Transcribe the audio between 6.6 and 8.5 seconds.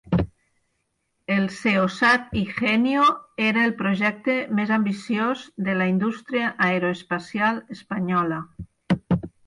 aeroespacial espanyola.